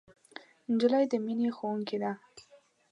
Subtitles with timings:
[0.71, 2.11] نجلۍ د مینې ښوونکې ده.